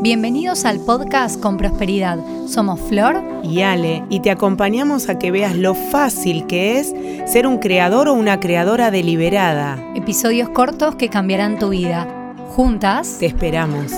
[0.00, 2.20] Bienvenidos al podcast Con Prosperidad.
[2.46, 6.94] Somos Flor y Ale y te acompañamos a que veas lo fácil que es
[7.26, 9.92] ser un creador o una creadora deliberada.
[9.96, 12.06] Episodios cortos que cambiarán tu vida.
[12.50, 13.16] Juntas.
[13.18, 13.90] Te esperamos.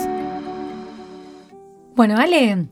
[1.95, 2.69] Bueno, Ale,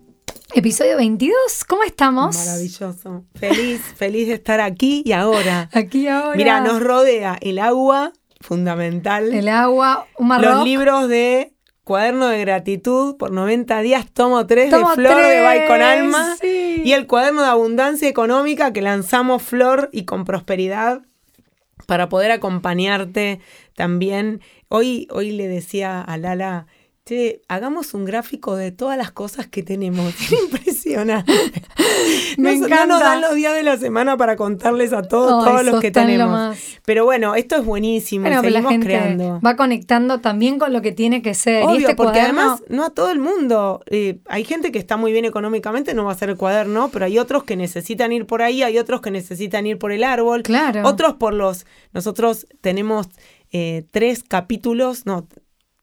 [0.55, 1.37] episodio 22,
[1.69, 2.35] ¿cómo estamos?
[2.35, 3.25] Maravilloso.
[3.35, 5.69] Feliz, feliz de estar aquí y ahora.
[5.75, 6.35] Aquí y ahora.
[6.35, 9.35] Mira, nos rodea el agua, fundamental.
[9.35, 10.55] El agua, un marroc.
[10.55, 11.58] Los libros de
[11.89, 16.37] Cuaderno de gratitud por 90 días, tomo 3 de Flor de Bye con Alma.
[16.43, 21.01] Y el cuaderno de abundancia económica que lanzamos Flor y con prosperidad
[21.87, 23.41] para poder acompañarte
[23.75, 24.43] también.
[24.69, 26.67] Hoy, hoy le decía a Lala,
[27.49, 30.15] hagamos un gráfico de todas las cosas que tenemos.
[30.45, 31.33] Impresionante.
[32.39, 32.87] Me encanta.
[32.87, 35.91] No nos dan los días de la semana para contarles a todos, todos los que
[35.91, 36.57] tenemos.
[36.85, 38.29] Pero bueno, esto es buenísimo.
[38.41, 39.41] seguimos creando.
[39.45, 41.65] Va conectando también con lo que tiene que ser.
[41.65, 43.83] Obvio, este porque además no a todo el mundo.
[43.87, 47.05] Eh, hay gente que está muy bien económicamente, no va a ser el cuaderno, pero
[47.05, 50.43] hay otros que necesitan ir por ahí, hay otros que necesitan ir por el árbol.
[50.43, 50.87] Claro.
[50.87, 51.67] Otros por los.
[51.93, 53.09] Nosotros tenemos
[53.51, 55.27] eh, tres capítulos, no,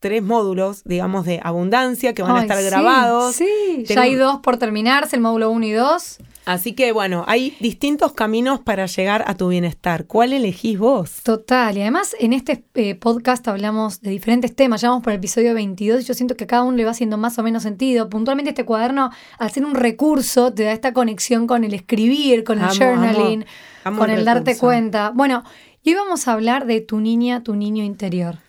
[0.05, 3.33] tres módulos, digamos, de abundancia que van a estar grabados.
[3.33, 6.17] Sí, ya hay dos por terminarse, el módulo 1 y 2.
[6.45, 10.05] Así que bueno, hay distintos caminos para llegar a tu bienestar.
[10.05, 11.23] ¿Cuál elegís vos?
[11.23, 15.17] Total, y además en este eh, podcast hablamos de diferentes temas, ya vamos por el
[15.17, 17.63] episodio 22 y yo siento que a cada uno le va haciendo más o menos
[17.63, 18.07] sentido.
[18.07, 19.09] Puntualmente este cuaderno,
[19.39, 23.43] al ser un recurso, te da esta conexión con el escribir, con el journaling,
[23.83, 25.11] con el darte cuenta.
[25.15, 25.43] Bueno,
[25.81, 28.44] y hoy vamos a hablar de tu niña, tu niño interior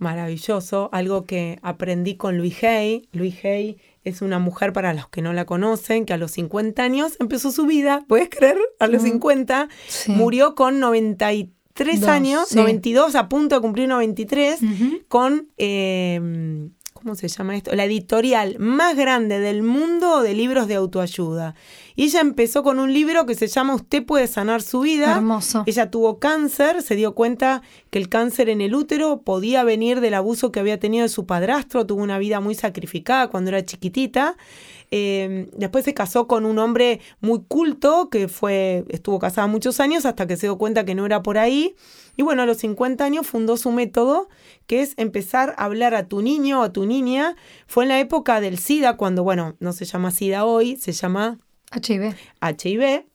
[0.00, 3.08] maravilloso, algo que aprendí con Luis Hay.
[3.12, 6.82] Luis Hay es una mujer, para los que no la conocen, que a los 50
[6.82, 8.58] años empezó su vida, ¿puedes creer?
[8.78, 9.68] A los 50,
[10.08, 14.60] mm, murió con 93 años, 92, a punto de cumplir 93,
[15.08, 15.48] con...
[15.58, 16.70] Eh,
[17.02, 17.74] ¿cómo se llama esto?
[17.74, 21.54] La editorial más grande del mundo de libros de autoayuda.
[21.96, 25.16] Y ella empezó con un libro que se llama Usted puede sanar su vida.
[25.16, 25.64] Hermoso.
[25.66, 30.14] Ella tuvo cáncer, se dio cuenta que el cáncer en el útero podía venir del
[30.14, 34.36] abuso que había tenido de su padrastro, tuvo una vida muy sacrificada cuando era chiquitita.
[34.92, 40.04] Em, después se casó con un hombre muy culto que fue, estuvo casada muchos años
[40.04, 41.76] hasta que se dio cuenta que no era por ahí.
[42.16, 44.28] Y bueno, a los 50 años fundó su método,
[44.66, 47.36] que es empezar a hablar a tu niño o a tu niña.
[47.66, 51.38] Fue en la época del SIDA, cuando, bueno, no se llama SIDA hoy, se llama
[51.72, 52.14] HIV.
[52.40, 53.06] HIV.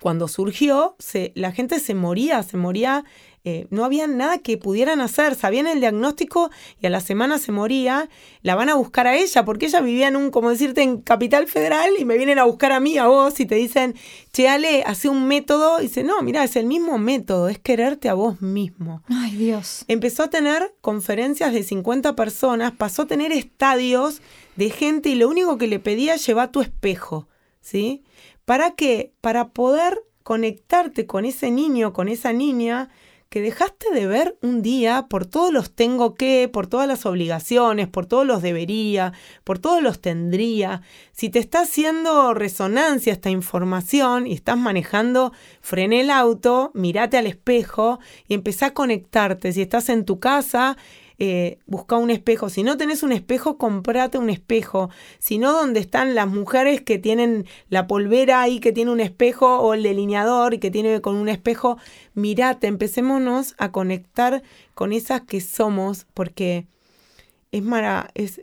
[0.00, 3.04] Cuando surgió, se, la gente se moría, se moría
[3.46, 5.34] eh, no había nada que pudieran hacer.
[5.34, 6.50] Sabían el diagnóstico
[6.80, 8.08] y a la semana se moría.
[8.40, 11.46] La van a buscar a ella porque ella vivía en un, como decirte, en Capital
[11.46, 13.94] Federal y me vienen a buscar a mí, a vos y te dicen,
[14.32, 15.80] che, Ale, hace un método.
[15.80, 19.02] Y dice, no, mira, es el mismo método, es quererte a vos mismo.
[19.08, 19.84] Ay, Dios.
[19.88, 24.22] Empezó a tener conferencias de 50 personas, pasó a tener estadios
[24.56, 27.28] de gente y lo único que le pedía, lleva tu espejo,
[27.60, 28.04] ¿sí?
[28.46, 29.12] ¿Para qué?
[29.20, 32.88] Para poder conectarte con ese niño, con esa niña
[33.34, 37.88] que dejaste de ver un día por todos los tengo que, por todas las obligaciones,
[37.88, 39.12] por todos los debería,
[39.42, 40.82] por todos los tendría.
[41.10, 47.26] Si te está haciendo resonancia esta información y estás manejando, frené el auto, mirate al
[47.26, 49.52] espejo y empezá a conectarte.
[49.52, 50.76] Si estás en tu casa,
[51.18, 52.48] eh, busca un espejo.
[52.48, 54.90] Si no tenés un espejo, comprate un espejo.
[55.18, 59.58] Si no, donde están las mujeres que tienen la polvera ahí, que tiene un espejo,
[59.58, 61.78] o el delineador y que tiene con un espejo,
[62.14, 64.42] mirate, empecémonos a conectar
[64.74, 66.66] con esas que somos, porque
[67.52, 67.64] es,
[68.14, 68.40] es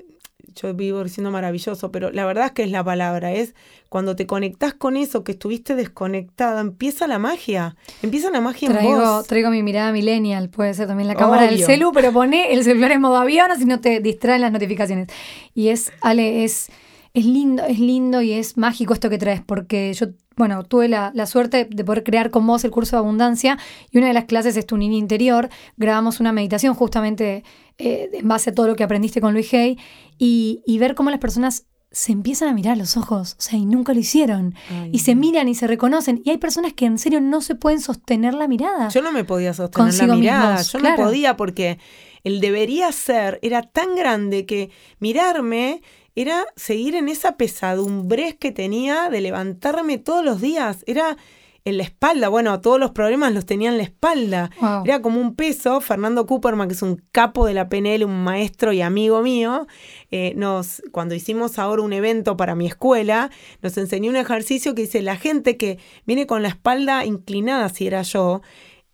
[0.56, 3.56] yo vivo diciendo maravilloso, pero la verdad es que es la palabra, es
[3.90, 8.94] cuando te conectas con eso que estuviste desconectada, empieza la magia, empieza la magia traigo,
[8.94, 9.28] en vos.
[9.28, 12.92] Traigo mi mirada millennial, puede ser también la cámara del celu, pero pone el celular
[12.92, 15.08] en modo avión, así no te distraen las notificaciones.
[15.54, 16.70] Y es, Ale, es,
[17.14, 20.08] es lindo, es lindo y es mágico esto que traes, porque yo
[20.38, 23.58] bueno, tuve la, suerte de poder crear con vos el curso de abundancia
[23.92, 25.50] y una de las clases es tu niña interior.
[25.78, 27.44] Grabamos una meditación justamente
[27.78, 29.78] eh, en base a todo lo que aprendiste con Luis Hay
[30.18, 33.66] y, ver cómo las personas se empiezan a mirar a los ojos, o sea, y
[33.66, 34.56] nunca lo hicieron.
[34.92, 36.22] y se miran y se reconocen.
[36.24, 38.88] Y hay personas que en serio no se pueden sostener la mirada.
[38.90, 41.78] Yo no me podía sostener la mirada, yo no podía porque
[42.24, 44.70] el debería ser era tan grande que
[45.00, 45.82] mirarme
[46.16, 50.84] era seguir en esa pesadumbre que tenía de levantarme todos los días.
[50.88, 51.18] Era
[51.64, 52.28] en la espalda.
[52.30, 54.50] Bueno, todos los problemas los tenía en la espalda.
[54.84, 55.80] Era como un peso.
[55.82, 59.68] Fernando Cooperman, que es un capo de la PNL, un maestro y amigo mío,
[60.10, 63.30] eh, nos, cuando hicimos ahora un evento para mi escuela,
[63.62, 67.88] nos enseñó un ejercicio que dice, la gente que viene con la espalda inclinada, si
[67.88, 68.42] era yo,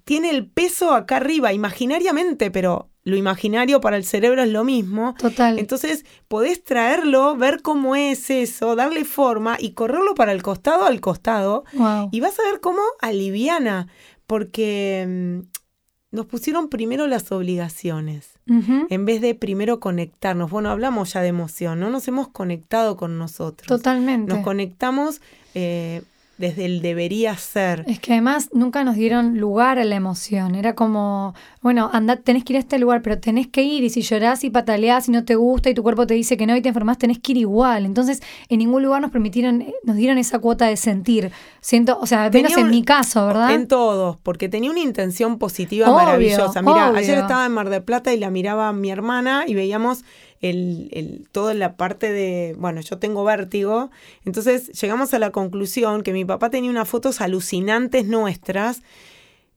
[0.03, 5.15] tiene el peso acá arriba, imaginariamente, pero lo imaginario para el cerebro es lo mismo.
[5.17, 5.57] Total.
[5.59, 10.99] Entonces podés traerlo, ver cómo es eso, darle forma y correrlo para el costado al
[10.99, 11.63] costado.
[12.11, 13.87] Y vas a ver cómo aliviana,
[14.25, 20.51] porque mm, nos pusieron primero las obligaciones, en vez de primero conectarnos.
[20.51, 23.67] Bueno, hablamos ya de emoción, no nos hemos conectado con nosotros.
[23.67, 24.33] Totalmente.
[24.33, 25.21] Nos conectamos
[25.55, 26.01] eh,
[26.37, 27.83] desde el debería ser.
[27.87, 30.55] Es que además nunca nos dieron lugar a la emoción.
[30.55, 33.83] Era como, bueno, anda, tenés que ir a este lugar, pero tenés que ir.
[33.83, 36.45] Y si llorás y pataleás y no te gusta y tu cuerpo te dice que
[36.45, 37.85] no y te enfermas, tenés que ir igual.
[37.85, 41.31] Entonces, en ningún lugar nos permitieron, nos dieron esa cuota de sentir.
[41.59, 43.53] Siento, o sea, menos en mi caso, ¿verdad?
[43.53, 46.61] En todos, porque tenía una intención positiva maravillosa.
[46.61, 50.03] Mira, ayer estaba en Mar del Plata y la miraba mi hermana y veíamos
[50.41, 53.89] el, el, toda la parte de, bueno, yo tengo vértigo,
[54.25, 58.81] entonces llegamos a la conclusión que mi papá tenía unas fotos alucinantes nuestras,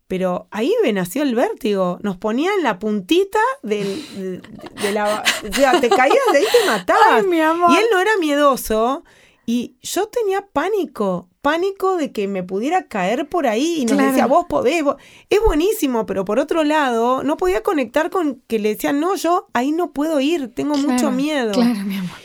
[0.09, 4.43] pero ahí me nació el vértigo, nos ponía en la puntita del,
[4.83, 5.23] de, la...
[5.49, 7.25] O sea, te caías de ahí te matabas.
[7.29, 7.71] mi amor.
[7.71, 9.05] Y él no era miedoso
[9.51, 14.27] y yo tenía pánico pánico de que me pudiera caer por ahí y nos decía,
[14.27, 14.85] vos podés,
[15.29, 19.49] es buenísimo, pero por otro lado, no podía conectar con que le decían, no, yo
[19.53, 21.51] ahí no puedo ir, tengo mucho miedo.
[21.51, 22.17] Claro, mi amor.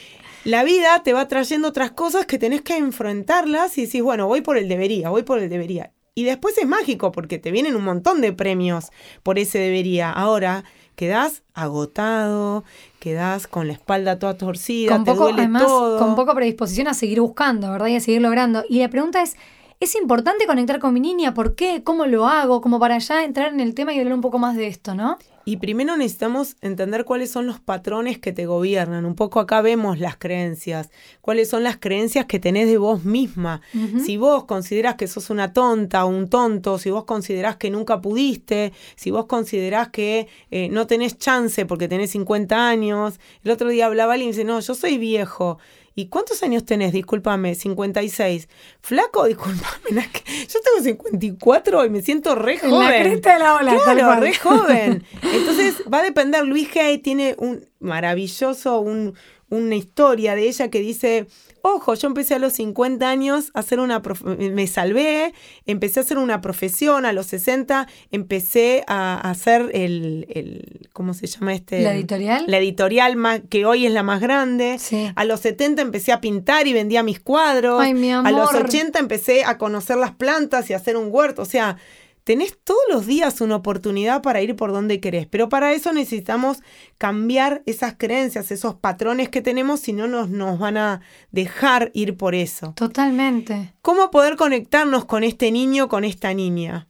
[0.44, 4.42] La vida te va trayendo otras cosas que tenés que enfrentarlas y decís, bueno, voy
[4.42, 5.94] por el debería, voy por el debería.
[6.14, 8.92] Y después es mágico porque te vienen un montón de premios
[9.24, 10.12] por ese debería.
[10.12, 10.64] Ahora,
[10.96, 12.64] quedás agotado,
[13.00, 17.72] quedás con la espalda toda torcida, con poco, además, Con poca predisposición a seguir buscando,
[17.72, 17.88] ¿verdad?
[17.88, 18.64] Y a seguir logrando.
[18.70, 19.36] Y la pregunta es,
[19.80, 21.34] ¿es importante conectar con mi niña?
[21.34, 21.84] ¿Por qué?
[21.84, 22.62] ¿Cómo lo hago?
[22.62, 25.18] Como para ya entrar en el tema y hablar un poco más de esto, ¿no?
[25.48, 29.06] Y primero necesitamos entender cuáles son los patrones que te gobiernan.
[29.06, 30.90] Un poco acá vemos las creencias.
[31.22, 33.62] Cuáles son las creencias que tenés de vos misma.
[34.04, 38.02] Si vos considerás que sos una tonta o un tonto, si vos considerás que nunca
[38.02, 43.20] pudiste, si vos considerás que eh, no tenés chance porque tenés 50 años.
[43.44, 45.60] El otro día hablaba alguien y dice, no, yo soy viejo.
[45.98, 46.92] ¿Y cuántos años tenés?
[46.92, 48.50] Discúlpame, 56.
[48.82, 49.90] Flaco, discúlpame,
[50.50, 53.22] yo tengo 54 y me siento re joven.
[53.24, 55.06] la de la ola, claro, re joven.
[55.36, 59.14] Entonces va a depender, Luis Gay tiene un maravilloso, un,
[59.50, 61.28] una historia de ella que dice,
[61.62, 64.02] ojo, yo empecé a los 50 años a hacer una,
[64.38, 65.34] me salvé,
[65.66, 71.28] empecé a hacer una profesión, a los 60 empecé a, hacer el, el, ¿cómo se
[71.28, 71.82] llama este?
[71.82, 72.46] La editorial.
[72.48, 74.78] La editorial más, que hoy es la más grande.
[75.16, 77.82] A los 70 empecé a pintar y vendía mis cuadros.
[77.82, 78.28] Ay, mi amor.
[78.28, 81.78] A los 80 empecé a conocer las plantas y a hacer un huerto, o sea
[82.26, 86.58] tenés todos los días una oportunidad para ir por donde querés, pero para eso necesitamos
[86.98, 91.02] cambiar esas creencias, esos patrones que tenemos, si no nos, nos van a
[91.32, 92.74] dejar ir por eso.
[92.76, 93.74] Totalmente.
[93.82, 96.90] ¿Cómo poder conectarnos con este niño, con esta niña?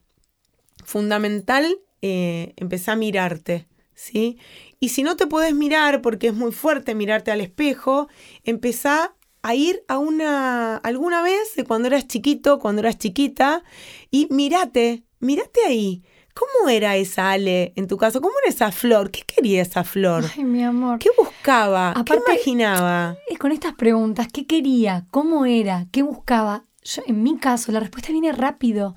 [0.84, 4.38] Fundamental, eh, empezar a mirarte, ¿sí?
[4.80, 8.08] Y si no te puedes mirar, porque es muy fuerte mirarte al espejo,
[8.42, 13.62] empezá a ir a una alguna vez de cuando eras chiquito, cuando eras chiquita
[14.10, 16.02] y mírate, mírate ahí.
[16.34, 18.20] ¿Cómo era esa Ale en tu caso?
[18.20, 19.10] ¿Cómo era esa flor?
[19.10, 20.24] ¿Qué quería esa flor?
[20.36, 20.98] Ay, mi amor.
[20.98, 21.94] ¿Qué buscaba?
[22.04, 23.16] ¿Qué imaginaba?
[23.38, 25.06] Con estas preguntas, ¿qué quería?
[25.10, 25.86] ¿Cómo era?
[25.92, 26.64] ¿Qué buscaba?
[26.82, 28.94] Yo, en mi caso, la respuesta viene rápido.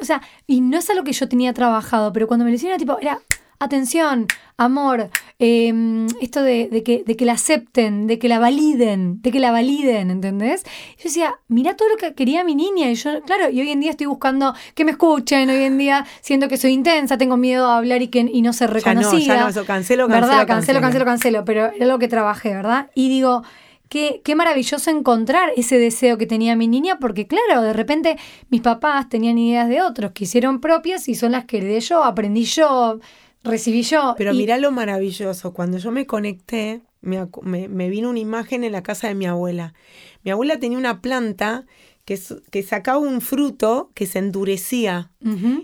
[0.00, 2.78] O sea, y no es algo que yo tenía trabajado, pero cuando me lo hicieron,
[2.78, 3.20] tipo, era
[3.60, 4.26] atención,
[4.56, 9.38] amor, em, esto de, que, de que la acepten, de que la validen, de que
[9.38, 10.64] la validen, ¿entendés?
[10.96, 12.90] Yo decía, mira todo lo que quería mi niña.
[12.90, 16.06] Y yo, claro, y hoy en día estoy buscando que me escuchen, hoy en día
[16.22, 19.20] siento que soy intensa, tengo miedo a hablar y, que, y no ser reconocida.
[19.20, 20.46] Ya no, ya no, eso cancelo, cancelo, ¿verdad?
[20.46, 22.90] Cancelo, cancelo, cancelo, pero era lo que trabajé, ¿verdad?
[22.94, 23.42] Y digo,
[23.90, 28.16] Qué, qué, maravilloso encontrar ese deseo que tenía mi niña, porque claro, de repente
[28.48, 32.04] mis papás tenían ideas de otros que hicieron propias y son las que heredé yo,
[32.04, 33.00] aprendí yo,
[33.44, 34.14] recibí yo.
[34.16, 38.82] Pero mira lo maravilloso, cuando yo me conecté, me, me, vino una imagen en la
[38.82, 39.74] casa de mi abuela.
[40.22, 41.66] Mi abuela tenía una planta
[42.04, 42.18] que,
[42.50, 45.10] que sacaba un fruto que se endurecía.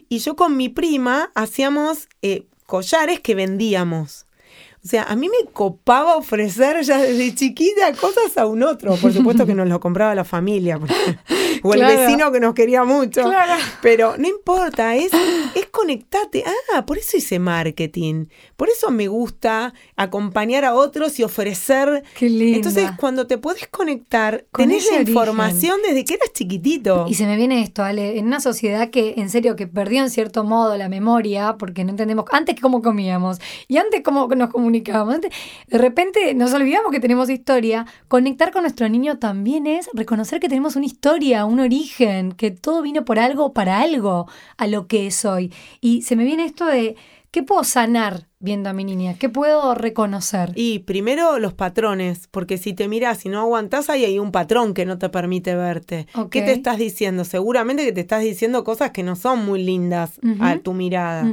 [0.08, 4.26] Y yo con mi prima hacíamos eh, collares que vendíamos.
[4.84, 8.94] O sea, a mí me copaba ofrecer ya desde chiquita cosas a un otro.
[8.94, 10.78] Por supuesto que nos lo compraba la familia.
[11.62, 13.22] O el vecino que nos quería mucho.
[13.82, 15.12] Pero no importa, es,
[15.54, 16.44] es conectarte.
[16.74, 18.26] Ah, por eso hice marketing.
[18.56, 22.04] Por eso me gusta acompañar a otros y ofrecer.
[22.18, 22.56] Qué lindo.
[22.56, 27.06] Entonces, cuando te puedes conectar, tenés la información desde que eras chiquitito.
[27.08, 30.10] Y se me viene esto, Ale, en una sociedad que, en serio, que perdió en
[30.10, 35.06] cierto modo la memoria, porque no entendemos antes cómo comíamos y antes cómo nos comunicábamos
[35.66, 37.86] de repente nos olvidamos que tenemos historia.
[38.08, 42.82] Conectar con nuestro niño también es reconocer que tenemos una historia, un origen, que todo
[42.82, 45.52] vino por algo, para algo, a lo que es hoy.
[45.80, 46.96] Y se me viene esto de,
[47.30, 49.16] ¿qué puedo sanar viendo a mi niña?
[49.18, 50.52] ¿Qué puedo reconocer?
[50.54, 54.74] Y primero los patrones, porque si te miras y no aguantás, ahí hay un patrón
[54.74, 56.06] que no te permite verte.
[56.30, 57.24] ¿Qué te estás diciendo?
[57.24, 61.30] Seguramente que te estás diciendo cosas que no son muy lindas a tu mirada.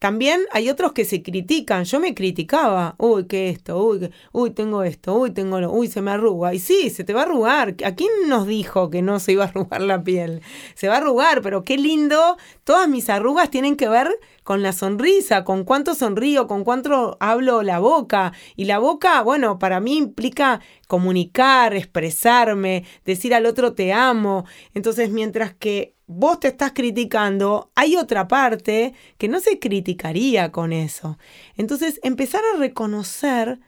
[0.00, 1.84] También hay otros que se critican.
[1.84, 2.94] Yo me criticaba.
[2.96, 3.84] Uy, ¿qué esto?
[3.84, 5.14] Uy, uy, tengo esto.
[5.14, 5.70] Uy, tengo lo.
[5.70, 6.54] Uy, se me arruga.
[6.54, 7.76] Y sí, se te va a arrugar.
[7.84, 10.40] ¿A quién nos dijo que no se iba a arrugar la piel?
[10.74, 12.38] Se va a arrugar, pero qué lindo.
[12.64, 14.08] Todas mis arrugas tienen que ver
[14.42, 18.32] con la sonrisa, con cuánto sonrío, con cuánto hablo la boca.
[18.56, 24.44] Y la boca, bueno, para mí implica comunicar, expresarme, decir al otro te amo.
[24.74, 30.72] Entonces, mientras que vos te estás criticando, hay otra parte que no se criticaría con
[30.72, 31.18] eso.
[31.56, 33.60] Entonces, empezar a reconocer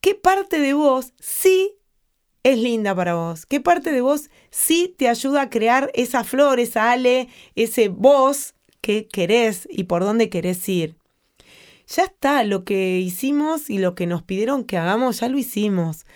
[0.00, 1.76] qué parte de vos sí
[2.42, 6.60] es linda para vos, qué parte de vos sí te ayuda a crear esa flor,
[6.60, 10.99] esa ale, ese vos que querés y por dónde querés ir.
[11.92, 16.06] Ya está, lo que hicimos y lo que nos pidieron que hagamos, ya lo hicimos.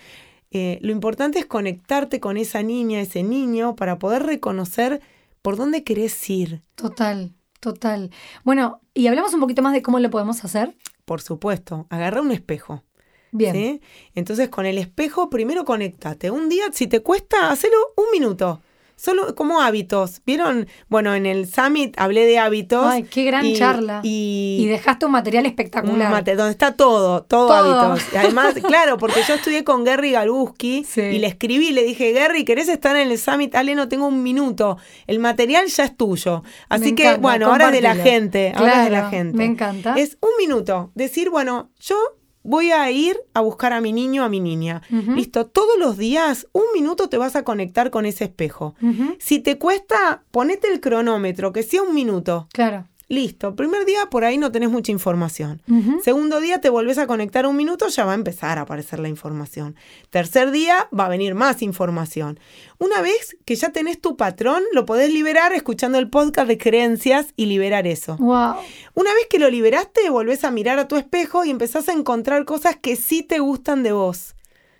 [0.52, 5.02] Eh, lo importante es conectarte con esa niña, ese niño, para poder reconocer
[5.42, 6.62] por dónde querés ir.
[6.76, 8.10] Total, total.
[8.44, 10.76] Bueno, y hablamos un poquito más de cómo lo podemos hacer.
[11.04, 12.84] Por supuesto, agarra un espejo.
[13.32, 13.80] Bien.
[14.14, 16.30] Entonces, con el espejo, primero conéctate.
[16.30, 18.62] Un día, si te cuesta, hacelo un minuto.
[18.96, 20.22] Solo como hábitos.
[20.24, 20.66] ¿Vieron?
[20.88, 22.86] Bueno, en el Summit hablé de hábitos.
[22.86, 24.00] Ay, qué gran charla.
[24.02, 26.12] Y, dejaste un material espectacular.
[26.12, 28.12] Un donde está todo, todo, hábitos.
[28.12, 32.44] Y además, claro, porque yo estudié con Gary Galuski y le escribí, le dije, Gary,
[32.44, 33.54] ¿querés estar en el Summit?
[33.54, 34.78] Ale, no tengo un minuto.
[35.06, 36.42] El material ya es tuyo.
[36.68, 38.52] Así que, bueno, ahora es de la gente.
[38.54, 39.36] ahora es de la gente.
[39.36, 39.94] Me encanta.
[39.96, 40.92] Es un minuto.
[40.94, 41.96] Decir, bueno, yo
[42.44, 44.82] voy a ir a buscar a mi niño o a mi niña.
[45.16, 48.76] Listo, todos los días, un minuto te vas a conectar con ese espejo.
[49.18, 52.46] Si te cuesta, ponete el cronómetro, que sea un minuto.
[52.52, 52.86] Claro.
[53.08, 55.60] Listo, primer día por ahí no tenés mucha información.
[56.02, 59.08] Segundo día te volvés a conectar un minuto, ya va a empezar a aparecer la
[59.08, 59.76] información.
[60.08, 62.40] Tercer día va a venir más información.
[62.78, 67.34] Una vez que ya tenés tu patrón, lo podés liberar escuchando el podcast de creencias
[67.36, 68.16] y liberar eso.
[68.16, 68.56] Wow.
[68.94, 72.46] Una vez que lo liberaste, volvés a mirar a tu espejo y empezás a encontrar
[72.46, 74.34] cosas que sí te gustan de vos.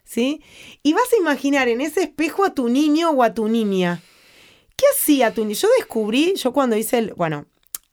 [0.04, 0.42] ¿Sí?
[0.82, 4.02] Y vas a imaginar en ese espejo a tu niño o a tu niña.
[4.76, 5.56] ¿Qué hacía tu niño?
[5.56, 7.46] Yo descubrí, yo cuando hice el, bueno,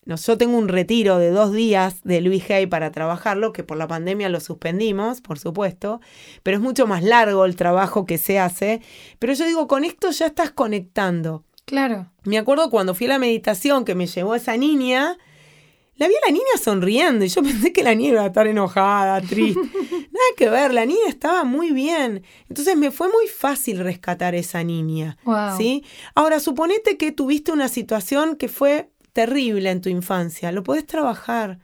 [0.05, 3.87] yo tengo un retiro de dos días de Luis Hay para trabajarlo, que por la
[3.87, 6.01] pandemia lo suspendimos, por supuesto,
[6.43, 8.81] pero es mucho más largo el trabajo que se hace.
[9.19, 11.43] Pero yo digo, con esto ya estás conectando.
[11.65, 12.11] Claro.
[12.23, 15.17] Me acuerdo cuando fui a la meditación que me llevó esa niña,
[15.95, 18.47] la vi a la niña sonriendo y yo pensé que la niña iba a estar
[18.47, 19.61] enojada, triste.
[19.91, 22.23] Nada que ver, la niña estaba muy bien.
[22.49, 25.17] Entonces me fue muy fácil rescatar a esa niña.
[25.57, 25.85] ¿sí?
[26.15, 31.59] Ahora, suponete que tuviste una situación que fue terrible en tu infancia, lo puedes trabajar.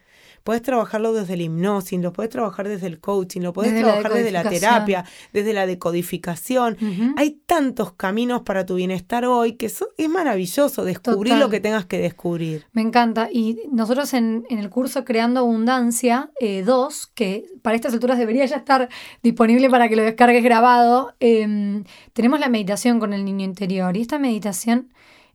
[0.48, 4.32] Puedes trabajarlo desde el hipnosis, lo puedes trabajar desde el coaching, lo puedes trabajar desde
[4.32, 6.78] la terapia, desde la decodificación.
[7.18, 12.00] Hay tantos caminos para tu bienestar hoy que es maravilloso descubrir lo que tengas que
[12.00, 12.66] descubrir.
[12.72, 13.28] Me encanta.
[13.30, 18.56] Y nosotros en, el curso Creando Abundancia 2, eh, que para estas alturas debería ya
[18.56, 18.88] estar
[19.22, 23.98] disponible para que lo descargues grabado, em, tenemos la meditación con el niño interior.
[23.98, 24.94] Y esta meditación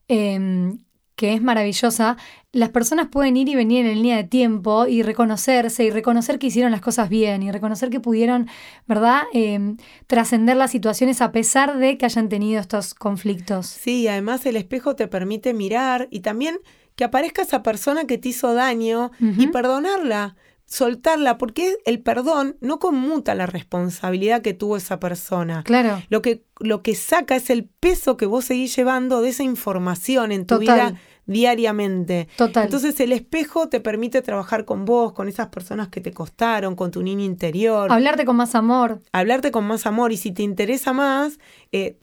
[0.09, 0.78] em,
[1.16, 2.16] que es maravillosa,
[2.52, 6.49] las personas pueden ir y venir en línea de tiempo y reconocerse y reconocer que
[6.49, 8.49] hicieron las cosas bien y reconocer que pudieron,
[8.87, 9.76] ¿verdad?, em,
[10.07, 13.66] trascender las situaciones a pesar de que hayan tenido estos conflictos.
[13.66, 16.59] Sí, además el espejo te permite mirar y también
[16.97, 20.37] que aparezca esa persona que te hizo daño y perdonarla
[20.73, 25.62] soltarla, porque el perdón no conmuta la responsabilidad que tuvo esa persona.
[25.64, 26.02] Claro.
[26.09, 30.33] Lo que, lo que saca es el peso que vos seguís llevando de esa información
[30.33, 30.95] en tu vida
[31.26, 32.26] diariamente.
[32.37, 32.64] Total.
[32.64, 36.91] Entonces el espejo te permite trabajar con vos, con esas personas que te costaron, con
[36.91, 37.93] tu niño interior.
[37.93, 39.00] Hablarte con más amor.
[39.12, 40.11] Hablarte con más amor.
[40.12, 41.38] Y si te interesa más,
[41.71, 41.99] eh,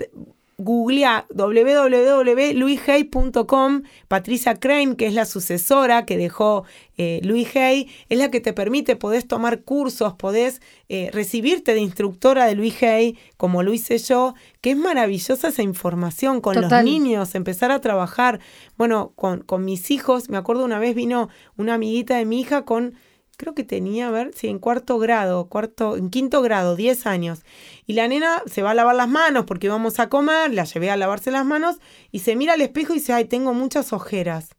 [0.60, 6.66] googlea www.luishey.com, Patricia Crane, que es la sucesora que dejó
[6.98, 11.80] eh, Luis Hay, es la que te permite, podés tomar cursos, podés eh, recibirte de
[11.80, 16.70] instructora de Luis Hay, como lo hice yo, que es maravillosa esa información con los
[16.84, 18.42] niños, empezar a trabajar.
[18.78, 22.66] Bueno, con, con mis hijos, me acuerdo una vez vino una amiguita de mi hija
[22.66, 22.96] con
[23.40, 27.40] creo que tenía, a ver, sí, en cuarto grado, cuarto, en quinto grado, 10 años.
[27.88, 30.92] Y la nena se va a lavar las manos porque vamos a comer, la llevé
[30.92, 31.78] a lavarse las manos
[32.12, 34.50] y se mira al espejo y dice, ay, tengo muchas ojeras.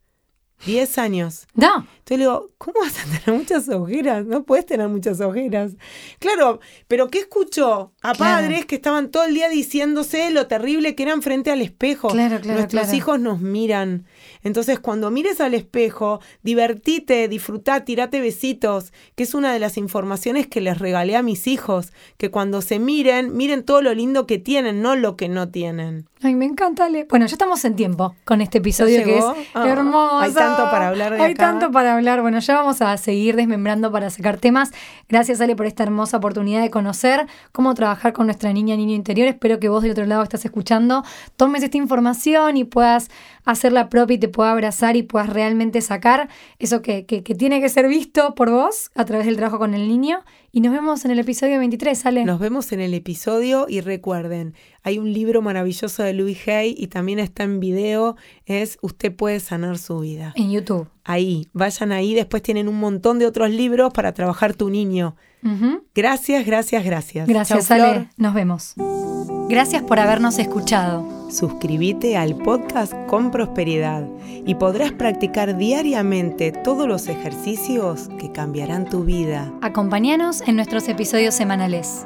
[0.65, 1.47] 10 años.
[1.53, 1.77] No.
[1.77, 4.25] Entonces le digo, ¿cómo vas a tener muchas ojeras?
[4.25, 5.73] No puedes tener muchas ojeras.
[6.19, 7.93] Claro, pero ¿qué escuchó?
[8.01, 12.09] A padres que estaban todo el día diciéndose lo terrible que eran frente al espejo.
[12.09, 14.05] Claro, claro, Nuestros hijos nos miran.
[14.43, 20.47] Entonces, cuando mires al espejo, divertite, disfrutá, tirate besitos, que es una de las informaciones
[20.47, 24.37] que les regalé a mis hijos, que cuando se miren, miren todo lo lindo que
[24.37, 26.07] tienen, no lo que no tienen.
[26.23, 26.87] Ay, me encanta.
[27.09, 30.19] Bueno, ya estamos en tiempo con este episodio que es ah, hermoso.
[30.19, 32.21] Hay tanto para hablar de Hay tanto para hablar.
[32.21, 34.71] Bueno, ya vamos a seguir desmembrando para sacar temas.
[35.09, 39.27] Gracias, Ale, por esta hermosa oportunidad de conocer cómo trabajar con nuestra niña, niño interior.
[39.27, 41.03] Espero que vos del otro lado estás escuchando,
[41.37, 43.09] tomes esta información y puedas
[43.43, 47.61] hacerla propia y te pueda abrazar y puedas realmente sacar eso que, que, que tiene
[47.61, 50.23] que ser visto por vos a través del trabajo con el niño.
[50.53, 52.25] Y nos vemos en el episodio 23, Ale.
[52.25, 54.53] Nos vemos en el episodio y recuerden,
[54.83, 59.39] hay un libro maravilloso de Louis Hay y también está en video, es Usted puede
[59.39, 60.33] sanar su vida.
[60.35, 60.89] En YouTube.
[61.05, 65.15] Ahí, vayan ahí, después tienen un montón de otros libros para trabajar tu niño.
[65.95, 67.27] Gracias, gracias, gracias.
[67.29, 68.09] Gracias, Ale.
[68.17, 68.75] Nos vemos.
[69.49, 71.21] Gracias por habernos escuchado.
[71.31, 74.05] Suscríbete al podcast con prosperidad
[74.45, 79.51] y podrás practicar diariamente todos los ejercicios que cambiarán tu vida.
[79.61, 82.05] Acompáñanos en nuestros episodios semanales.